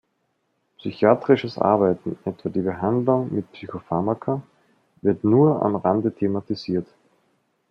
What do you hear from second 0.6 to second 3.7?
Psychiatrisches Arbeiten, etwa die Behandlung mit